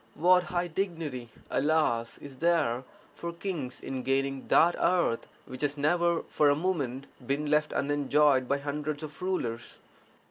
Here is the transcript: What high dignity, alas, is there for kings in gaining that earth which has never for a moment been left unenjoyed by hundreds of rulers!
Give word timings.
What 0.15 0.45
high 0.45 0.67
dignity, 0.67 1.29
alas, 1.51 2.17
is 2.17 2.37
there 2.37 2.85
for 3.13 3.31
kings 3.31 3.79
in 3.81 4.01
gaining 4.01 4.47
that 4.47 4.75
earth 4.79 5.27
which 5.45 5.61
has 5.61 5.77
never 5.77 6.23
for 6.23 6.49
a 6.49 6.55
moment 6.55 7.05
been 7.23 7.45
left 7.51 7.71
unenjoyed 7.71 8.47
by 8.47 8.57
hundreds 8.57 9.03
of 9.03 9.21
rulers! 9.21 9.77